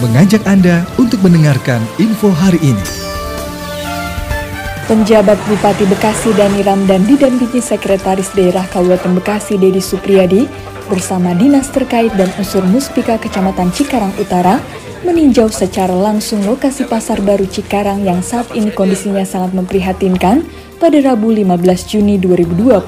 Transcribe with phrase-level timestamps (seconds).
[0.00, 2.84] mengajak Anda untuk mendengarkan info hari ini.
[4.88, 10.50] Penjabat Bupati Bekasi Dani Ramdan didampingi Sekretaris Daerah Kabupaten Bekasi Dedi Supriyadi
[10.90, 14.58] bersama dinas terkait dan unsur Muspika Kecamatan Cikarang Utara
[15.06, 20.42] meninjau secara langsung lokasi pasar baru Cikarang yang saat ini kondisinya sangat memprihatinkan
[20.82, 22.80] pada Rabu 15 Juni 2022.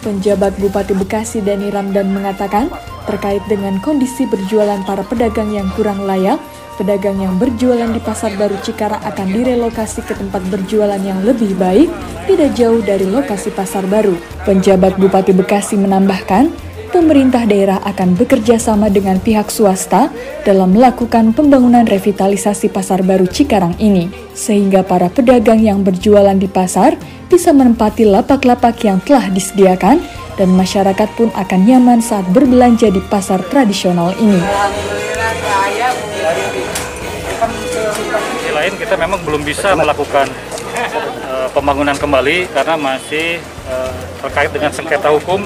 [0.00, 2.72] Penjabat Bupati Bekasi Dani Ramdan mengatakan,
[3.06, 6.40] terkait dengan kondisi berjualan para pedagang yang kurang layak,
[6.80, 11.92] pedagang yang berjualan di Pasar Baru Cikarang akan direlokasi ke tempat berjualan yang lebih baik,
[12.24, 14.16] tidak jauh dari lokasi Pasar Baru.
[14.48, 16.48] Penjabat Bupati Bekasi menambahkan,
[16.90, 20.10] pemerintah daerah akan bekerja sama dengan pihak swasta
[20.42, 26.98] dalam melakukan pembangunan revitalisasi Pasar Baru Cikarang ini, sehingga para pedagang yang berjualan di pasar
[27.30, 30.02] bisa menempati lapak-lapak yang telah disediakan
[30.36, 34.42] dan masyarakat pun akan nyaman saat berbelanja di pasar tradisional ini.
[38.44, 40.28] Di lain kita memang belum bisa melakukan
[41.26, 43.94] uh, pembangunan kembali karena masih uh,
[44.26, 45.42] terkait dengan sengketa hukum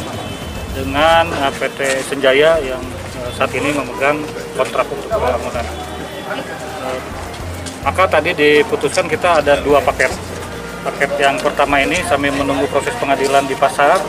[0.74, 2.82] dengan uh, PT Senjaya yang
[3.22, 4.18] uh, saat ini memegang
[4.58, 5.66] kontrak untuk pembangunan.
[6.28, 6.98] Uh,
[7.84, 10.08] maka tadi diputuskan kita ada dua paket.
[10.84, 14.00] Paket yang pertama ini sambil menunggu proses pengadilan di pasar,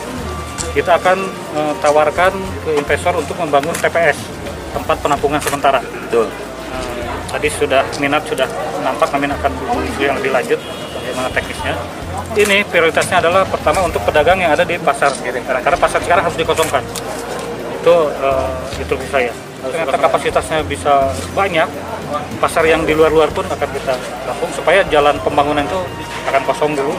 [0.76, 1.18] kita akan
[1.56, 2.36] uh, tawarkan
[2.68, 4.20] ke investor untuk membangun TPS,
[4.76, 5.80] tempat penampungan sementara.
[5.80, 6.28] Betul
[7.36, 8.48] tadi sudah minat sudah
[8.80, 9.52] nampak kami akan
[9.84, 10.60] itu yang lebih lanjut
[10.96, 11.76] bagaimana teknisnya.
[12.32, 16.80] Ini prioritasnya adalah pertama untuk pedagang yang ada di pasar karena pasar sekarang harus dikosongkan.
[17.84, 19.36] Itu uh, itu saya.
[19.66, 21.68] Ternyata kapasitasnya bisa banyak,
[22.40, 23.94] pasar yang di luar-luar pun akan kita
[24.30, 25.80] tampung supaya jalan pembangunan itu
[26.32, 26.96] akan kosong dulu.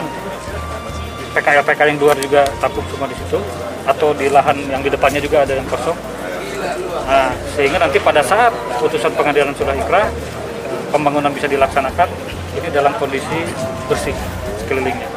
[1.33, 3.39] PKL-PKL yang luar juga tampung semua di situ,
[3.87, 5.95] atau di lahan yang di depannya juga ada yang kosong
[7.07, 8.51] Nah, sehingga nanti pada saat
[8.83, 10.11] putusan pengadilan sudah ikrah,
[10.91, 12.09] pembangunan bisa dilaksanakan,
[12.59, 13.47] ini dalam kondisi
[13.87, 14.11] bersih
[14.59, 15.07] sekelilingnya.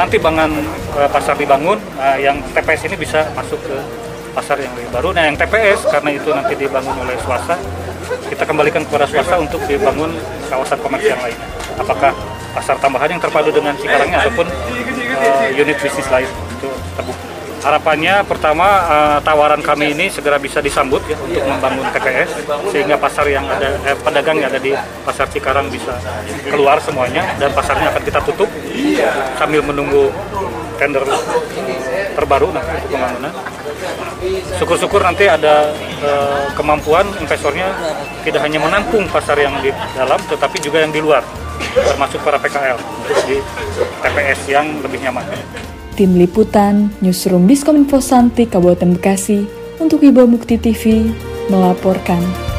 [0.00, 0.64] Nanti bangun
[0.96, 3.76] eh, pasar dibangun, nah, yang TPS ini bisa masuk ke
[4.32, 5.12] pasar yang lebih baru.
[5.12, 7.60] Nah, yang TPS karena itu nanti dibangun oleh swasta,
[8.32, 10.16] kita kembalikan kepada swasta untuk dibangun
[10.48, 11.48] kawasan komersial lainnya.
[11.76, 12.16] Apakah
[12.56, 14.48] pasar tambahan yang terpadu dengan Cikarangnya ataupun
[15.22, 16.68] uh, unit bisnis lain itu
[16.98, 22.30] terbuka harapannya pertama uh, tawaran kami ini segera bisa disambut ya untuk membangun TPS
[22.74, 24.74] sehingga pasar yang ada eh, pedagang yang ada di
[25.06, 25.94] pasar Cikarang bisa
[26.50, 28.50] keluar semuanya dan pasarnya akan kita tutup
[29.38, 30.10] sambil menunggu
[30.74, 31.06] tender
[32.18, 33.32] terbaru nanti untuk pembangunan.
[34.58, 35.70] Syukur-syukur nanti ada
[36.02, 37.70] uh, kemampuan investornya
[38.26, 41.22] tidak hanya menampung pasar yang di dalam tetapi juga yang di luar
[41.70, 42.78] termasuk para PKL
[43.26, 43.38] di
[44.02, 45.24] TPS yang lebih nyaman.
[45.92, 49.44] Tim Liputan, Newsroom Diskominfo Santi Kabupaten Bekasi,
[49.76, 51.04] untuk Ibu Mukti TV,
[51.52, 52.51] melaporkan.